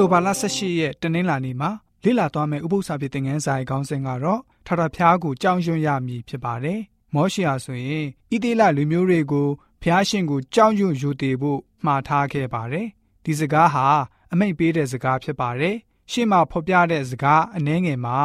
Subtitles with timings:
[0.00, 1.70] တိုဘာလ18ရက်တနင်္လာနေ့မှာ
[2.04, 6.80] လေ့လာသွားမယ့်ဥပုသ္စာပြေသင်ခန်းစာရဲ့ခေါင်းစဉ်ကတော့ထာဝရဘုရားကိုကြောင်းရွံ့ရမည်ဖြစ်ပါတယ်။
[7.14, 9.48] မောရှေဟာဆိုရင်ဣသေလလူမျိုးတွေကို
[9.82, 12.86] ဘုရားရှင်ကိုကြောင်းရွံ့ယူတည်ဖို့မှားထားခဲ့ပါတယ်။
[13.24, 13.86] ဒီစကားဟာ
[14.32, 15.76] အမိတ်ပေးတဲ့စကားဖြစ်ပါတယ်။
[16.10, 18.18] ရှေ့မှာဖော်ပြတဲ့စကားအနှဲငယ်မှာ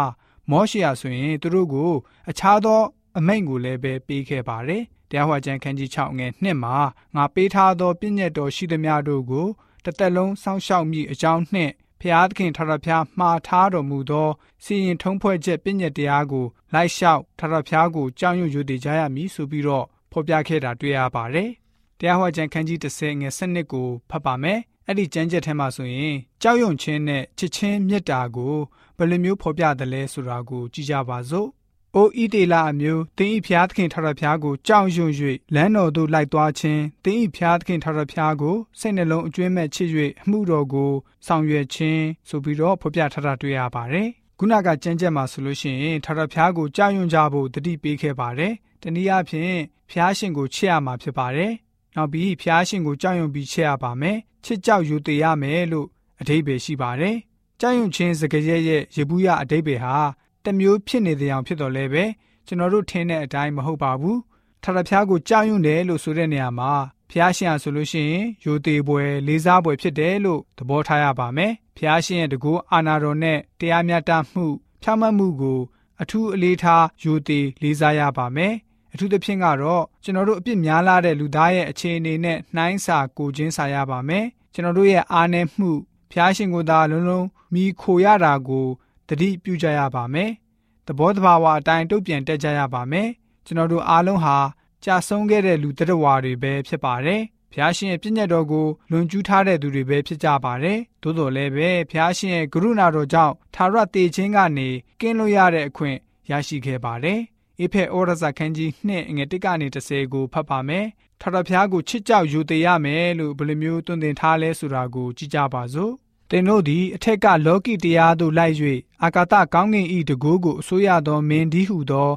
[0.51, 1.91] မောရှေဟာဆိုရင်သူတို့ကို
[2.29, 2.81] အခြားသော
[3.17, 6.77] အမိန့်ကိုလည်းပဲပေးခဲ့ပါတယ်။တရားဟောကျမ်းခန်းကြီး6ငယ်2မှာ
[7.15, 9.47] ငါပေးထားသောပြည့်ညတ်တော်ရှိသမျှတို့ကို
[9.85, 14.29] တစ်သက်လုံးစောင့်ရှောက်မိအကြောင်းနှင့်ဖျားသခင်ထာဝရဘုရားမှားထားတော်မူသော
[14.63, 21.49] စီရင်ထုံးဖွဲ့ချက်ပြည့်ညတ်တရားကိုလိုက်လျှောက်ထာဝရဘုရားကိုကြောင်းရွံ့ယူတည်ကြရမည်ဆိုပြီးတော့ဖော်ပြခဲ့တာတွေ့ရပါတယ်။
[21.99, 28.55] တရားဟောကျမ်းခန်းကြီး30ငယ်7ကိုဖတ်ပါမယ်။အဲ့ဒီကျမ်းချက်ထဲမှာဆိုရင်ကြောက်ရွံ့ခြင်းနဲ့ချစ်ချင်းမေတ္တာကို
[28.97, 31.47] ဘယ်လိုမျိုးဖော်ပြတယ်လဲဆိုတာကိုကြည့်ကြပါစို့။
[31.97, 35.11] အိုဤတေလာအမျိုးတင်းဤဖျားသခင်ထထဖျားကိုကြောက်ရွံ့၍
[35.55, 39.89] လမ်းတော်သို့လိုက်သွားခြင်းတင်းဤဖျားသခင်ထထဖျားကိုစိတ်နှလုံးအကျွမ်းမဲ့ချစ်၍
[40.21, 40.91] အမှုတော်ကို
[41.25, 44.07] ဆောင်ရွက်ခြင်းဆိုပြီးတော့ဖော်ပြထထတွေ့ရပါတယ်။
[44.39, 49.55] ခုနကကြမ်းကြက်မှာဆိုလို့ရှိရင်ထထဖျားကိုကြောက်ရွံ့ကြဖို့တတိပေးခဲ့ပါတယ်။တနည်းအားဖြင့်
[49.91, 51.51] ဖျားရှင်ကိုချစ်ရမှာဖြစ်ပါတယ်။
[51.95, 55.87] နောက်ပြီးဖျားရှင်ကိုကြောက်ရွံ့ပြီးချစ်ရပါမယ်။ချစ်ကြောက်ယူတည်ရမယ်လို့
[56.21, 57.15] အဓိပ္ပာယ်ရှိပါတယ်။
[57.61, 58.61] ကြောက်ရွံ့ခြင်းစကားရဲ့
[58.95, 59.97] ရေဘူးရအဓိပ္ပာယ်ဟာ
[60.45, 62.03] တမျိုးဖြစ်နေတဲ့အောင်ဖြစ်တော်လဲပဲ
[62.47, 64.19] ကျွန်တော်တို့ထင်တဲ့အတိုင်းမဟုတ်ပါဘူး
[64.63, 66.71] ထထဖျားကိုကြောက်ရွံ့တယ်လို့ဆိုတဲ့နေရာမှာ
[67.11, 74.45] ဖျားရှင်ဟာဆိုလို့ရှိရင်ယိုသေးပွဲလေးစားပွဲဖြစ်တယ်လို့သဘောထားရပါမယ်ဖျားရှင်ရဲ့တကူအာနာတော်နဲ့တရားမျှတမှု
[74.81, 75.59] ဖြောင့်မတ်မှုကို
[76.01, 78.53] အထူးအလေးထားယိုသေးလေးစားရပါမယ်
[78.93, 85.71] အထူးသဖြင့်ကတော့ကျွန်တော်တို့အပြစ်များလာတဲ့လူသားရဲ့အခြေအနေနဲ့နှိုင်းစာကိုချင်းစာရပါမယ်ကျွန်တော်တို့ရဲ့အားနည်းမှု
[86.11, 88.67] ဖျားရှင်ကိုသာလုံးလုံးမိခိုရတာကို
[89.09, 90.31] တတိပြုကြရပါမယ်။
[90.87, 93.07] သဘောတဘာဝအတိုင်းတုတ်ပြန်တက်ကြရပါမယ်။
[93.45, 94.37] ကျွန်တော်တို့အားလုံးဟာ
[94.83, 105.97] ကြာဆုံးခဲ့တဲ့လူတရဝါတွေပဲဖြစ်ပါတယ်။ဘုရားရှင်ရဲ့ပြည့်ညတ်တော်ကိုလွန်ကျူးထားတဲ့သူတွေပဲဖြစ်ကြပါတယ်။သို့တော်လည်းပဲဘုရားရှင်ရဲ့ကရုဏာတော်ကြောင့်သာရတေခြင်းကနေကင်းလွတ်ရတဲ့အခွင့်
[106.31, 107.19] ရရှိခဲ့ပါတယ်။
[107.59, 110.85] အေဖက်ဩရစာခန်းကြီး2ငွေ1ကနေ30ကိုဖတ်ပါမယ်။
[111.21, 115.93] ထာဝရဘုရားကိုချစ်ကြောက်ယူသေးရမယ်လို့ဘယ်လိုမျိုးတွင်တင်ထားလဲဆိုတာကိုကြည့်ကြပါစို့
[116.29, 118.55] သင်တို့သည်အထက်ကလောကီတရားသို့လိုက်၍
[119.03, 122.11] အာကာသကောင်းကင်၏တကူကိုအစိုးရသောမင်းဒီဟုသော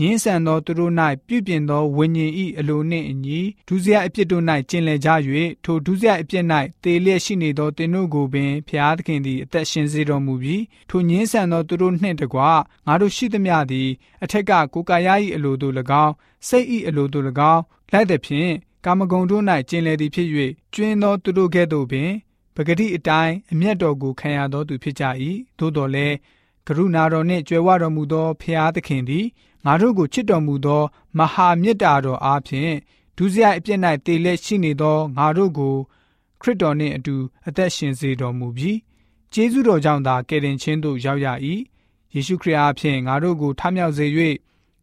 [0.00, 0.92] ငင်းဆန်သောသူတို့၌
[1.26, 5.10] ပြုပြင်သောဝိညာဉ်၏အလိုနှင့်အညီဒုစရိုက်အပြစ်တို့၌ကျင်လည်ကြ၍
[5.64, 6.44] ထိုဒုစရိုက်အပြစ်၌
[6.84, 12.40] တေလျက်ရှိနေသောသင်တို့ကိုပင်ဖျားသခင်သည်အသက်ရှင်စေတော်မူပြီးထိုငင်းဆန်သောသူတို့နှင့်တကွ
[12.86, 13.88] ငါတို့ရှိသမျှသည်
[14.24, 16.14] အထက်ကကိုယ်ကာယ၏အလိုသို့၎င်း
[16.48, 18.52] စိတ်၏အလိုသို့၎င်းလိုက်သည်ဖြင့်
[18.84, 20.28] ကာမဂုဏ်တို့၌ကျင်လည်သည်ဖြစ်၍
[20.74, 22.10] ကျွင်းသောသူတို့ကဲ့သို့ပင်
[22.56, 25.04] ပဂတိအတိုင်းအမျက်တော်ကိုခံရသောသူဖြစ်ကြ၏
[25.58, 26.14] သို့တော်လည်း
[26.66, 29.26] ကရုဏာတော်နှင့်ကြွယ်ဝတော်မူသောဖျားသခင်သည်
[29.64, 30.82] ငါတို့ကိုချစ်တော်မူသော
[31.18, 32.74] မဟာမေတ္တာတော်အားဖြင့်
[33.16, 35.76] ဒုစရိုက်အပြစ်၌တည်လက်ရှိနေသောငါတို့ကို
[36.40, 37.16] ခရစ်တော်နှင့်အတူ
[37.48, 38.78] အသက်ရှင်စေတော်မူပြီး
[39.32, 41.26] ကျေးဇူးတော်ကြောင့်သာကယ်တင်ခြင်းသို့ရောက်ရ၏
[42.14, 44.06] ယေရှုခရစ်အားဖြင့်ငါတို့ကိုထမြောက်စေ၍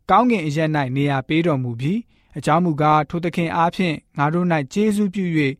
[0.09, 1.99] ကောင်းကင်အရက်၌နေရာပေးတော်မူပြီး
[2.37, 5.25] အကြောင်းမူကားထိုသခင်အားဖြင့်ငါတို့၌ကျေးဇူးပြု၍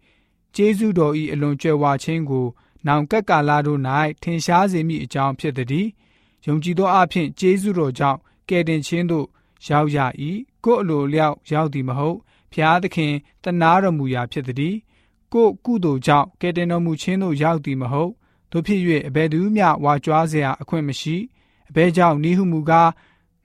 [0.54, 2.47] ကျေးဇူးတော်၏အလွန်ကြွယ်ဝခြင်းကို
[2.87, 3.81] နောင်ကပ်ကာလတို့၌
[4.22, 5.87] ထင်ရှားစေမိအကြောင်းဖြစ်သည်။
[6.47, 8.19] ယုံကြည်သောအဖြစ်ကျေးဇူးတော်ကြောင့်
[8.49, 9.27] ကယ်တင်ခြင်းသို့
[9.69, 9.99] ရောက်ရ၏။
[10.65, 12.16] ကိုယ်အလိုလျောက်ရောက်သည်မဟုတ်။
[12.53, 14.75] ဖျားသခင်တနာတော်မူရာဖြစ်သည်။
[15.32, 18.10] ကိုယ်ကုသိုလ်ကြောင့်ကယ်တင်တော်မူခြင်းသို့ရောက်သည်မဟုတ်။
[18.50, 21.16] တို့ဖြစ်၍အဘယ်သူမျှဝါကြွားเสียအခွင့်မရှိ။
[21.69, 22.91] အဘယ်ကြောင့်နိဟုမူကား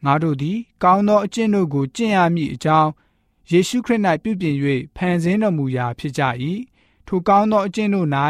[0.06, 2.90] ငါတို့သည်ကောင်းသောအကျင့်တို့ကိုကျင့်ရမည်အကြောင်း
[3.52, 4.56] ယေရှုခရစ်၌ပြုပြင်၍
[4.96, 6.22] ဖန်ဆင်းတော်မူရာဖြစ်ကြ၏
[7.07, 8.09] ထိုကောင်းသောအကျင့်တို့၌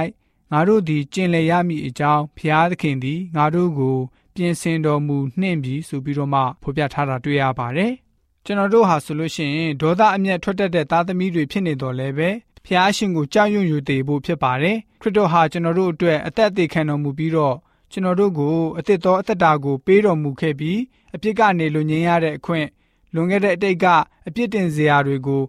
[0.53, 3.97] ငါတို့သည်ကျင့်လည်ရမည်အကြောင်းဖျားသခင်သည်ငါတို့ကို
[4.35, 7.93] ပြင်ဆင်တော်မူနှင့်ပြီဆိုပြီးတော့မှဖော်ပြထားတာတွေ့ရပါတယ်။
[8.45, 12.29] ကျွန်တော်တို့ဟာဆိုလို့ရှိရင်ဒေါသအမျက်ထွက်တတ်တဲ့သားသမီးတွေဖြစ်နေတော်လဲပဲ
[12.67, 17.57] ဖျားရှင်ကိုကြောက်ရွံ့ယူတည်ဖို့ဖြစ်ပါတယ်။ခရစ်တော်ဟာကျွန်တော်တို့အတွက်အသက်အသေးခံတော်မူပြီးတော့
[17.93, 20.81] ကျွန်တော်တို့ကိုအသက်တော်အသက်တာကိုပေးတော်မူခဲ့ပြီး
[21.15, 22.67] အပြစ်ကနေလွန်ငင်းရတဲ့အခွင့်
[23.15, 23.87] လွန်ခဲ့တဲ့အတိတ်က
[24.27, 25.43] အပြစ်တင်စရာတွေကို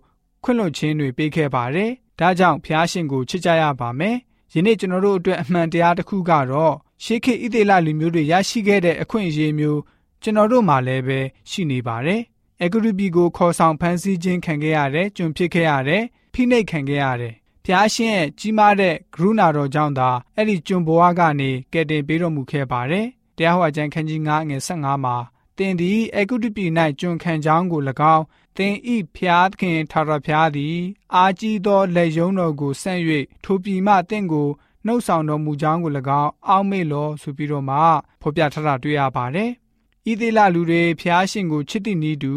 [0.44, 4.16] ခွင့်လွှတ်ခြင်းတွေပေးခဲ့ပါတယ်။ ဒါကြောင့်ဖျားရှင်ကိုချစ်ကြရပါမယ်။
[4.54, 9.82] ယနေ့ကျွန်တော်တို့အတွက်အမှန်တရားတစ်ခုကတော့ရှေးခေတ်ဣသေလလူမျိုးတွေရရှိခဲ့တဲ့အခွင့်အရေးမျိုး
[10.24, 11.20] ကျွန်တော်တို့မှာလည်းပဲ
[11.50, 12.22] ရှိနေပါတယ်။
[12.64, 16.04] အဂရုပီကိုခေါ်ဆောင်ဖမ်းဆီးခြင်းခံခဲ့ရတယ်၊ကျွန်ဖြစ်ခဲ့ရတယ်၊
[16.34, 17.34] ဖိနှိပ်ခံခဲ့ရတယ်။
[17.66, 23.06] ဖျားရှင်ရဲ့ကြီးမားတဲ့ကရုဏာတော်ကြောင့်သာအဲ့ဒီကျွန်ဘဝကနေကယ်တင်ပေးတော်မူခဲ့ပါတယ်။
[23.38, 25.16] တရားဟောအကျမ်းခန်းကြီး9ငယ်15မှာ
[25.58, 27.82] တင်သည်အဂုတ္တပြည်၌ကျွန်ခံကြောင်းကို၎
[28.16, 28.24] င်း
[28.58, 30.78] သင်ဤဖျားခင်ထာဝရဖျားသည်
[31.16, 33.02] အာကြီးသောလက်ယုံတော်ကိုဆန့်၍
[33.44, 34.48] ထိုပြည်မှတင့်ကို
[34.86, 37.78] နှုတ်ဆောင်တော်မူကြောင်းကို၎င်းအောက်မေ့လောဆိုပြီးတော့မှ
[38.22, 39.52] ဖော်ပြထားတာတွေ့ရပါတယ်။
[40.12, 42.34] ဤသေးလလူတွေဖျားရှင်ကိုချစ်တဲ့နည်းတူ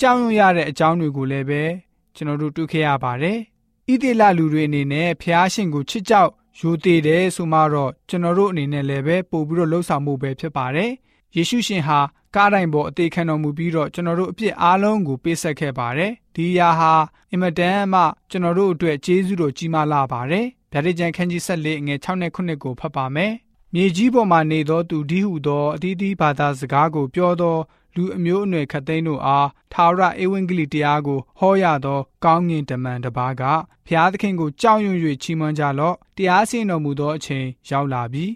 [0.00, 1.62] ကြောက်ရွံ့ရတဲ့အကြောင်းတွေကိုလည်းပဲ
[2.14, 3.38] ကျွန်တော်တို့တွေ့ခဲ့ရပါတယ်။
[3.92, 6.30] ဤသေးလလူတွေအနေနဲ့ဖျားရှင်ကိုချစ်ကြောက်
[6.60, 10.90] ယူသေးတယ်ဆိုမှတော့ကျွန်တော်တို့အနေနဲ့လည်းပဲပို့ပြီးတော့လှုပ်ဆောင်မှုပဲဖြစ်ပါတယ်။
[11.36, 12.00] ယေရှုရှင်ဟာ
[12.34, 16.92] ကားတိုင်းပေါ်အသေးခံတော်မူပြီးတော့ကျွန်တော်တို့အပြစ်အားလုံးကိုပေးဆက်ခဲ့ပါတယ်။ဒီအရာဟာ
[17.30, 23.32] အင်မတန်မှကျွန်တော်တို့အတွက်ကျေးဇူးတော်ကြီးမားလာပါတယ်။ဗျာဒိတ်ကျန်ခန်းကြီးဆက်လေးငွေ6နဲ့9ကိုဖတ်ပါမယ်။
[23.74, 27.56] မြေကြီးပေါ်မှာနေသောသူဒီဟုသောအသီးသီးဘာသာစကားကိုပြောသော
[27.96, 33.42] လူအမျိုးအနွယ်ခတ်သိန်းတို့အားထာဝရဧဝံဂေလိတရားကိုဟောရသော ကောင်းငင်တမန်တစ်ပါးက
[33.86, 38.26] ဖျားသခင်ကိုကြောက်ရွံ့၍ချီးမွမ်းကြလော့တရားစင်တော်မူသောအချိန်ရောက်လာပြီ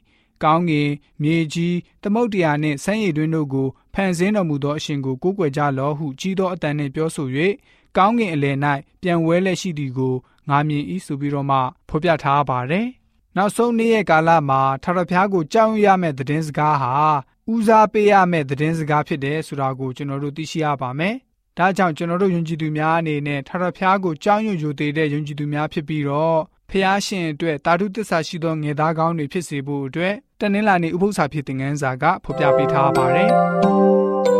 [0.44, 0.90] ကောင်းငင်
[1.22, 7.28] မြေကြီးသမုတ်တရားနှင့်ဆန်းရည်တွင်တို့ကိုဖန်ဆင်းတော်မူသောအရှင်ကိုကိုးကွယ်ကြလော့ဟုကြီးသောအတန်နှင့်ပြောဆို၍
[7.96, 8.56] ကောင်းငင်အလယ်၌
[9.02, 10.14] ပြန်ဝဲလက်ရှိသည်ကို
[10.48, 11.58] ငါမြင်၏ဆိုပြီးတော့မှ
[11.88, 12.88] ဖော်ပြထားပါတယ်
[13.36, 16.94] နောက်ဆုံးနေ့ရဲ့ကာလမှာထာဝရဘုရားကိုကြောက်ရွံ့ရမယ့်သတင်းစကားဟာ
[17.52, 21.14] ဦးစားပေးရမယ့်သတင်းစကားဖြစ်တယ်ဆိုတာကိုကျွန်တော်တို့သိရှိရပါမယ်။
[21.58, 26.38] ဒါကြောင့်ကျွန်တော်တို့ယုံကြည်သူများအနေနဲ့ထာဝရဘုရားကိုကြောက်ရွံ့ယူသေးတဲ့ယုံကြည်သူများဖြစ်ပြီးတော့
[26.70, 33.30] ဖျားရှင်အတွက်တာတုတစ္ဆာရှိသောငယ်သားကောင်းတွေဖြစ်စေဖို့အတွက်တနင်္လာနေ့ဥပုသ္စာဖြစ်တဲ့ငန်းစာကဖော်ပြပေးထားပါတယ်။